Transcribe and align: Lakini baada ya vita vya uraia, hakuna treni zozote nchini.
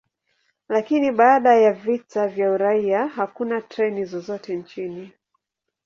Lakini 0.69 1.11
baada 1.11 1.53
ya 1.55 1.73
vita 1.73 2.27
vya 2.27 2.51
uraia, 2.51 3.07
hakuna 3.07 3.61
treni 3.61 4.05
zozote 4.05 4.55
nchini. 4.55 5.11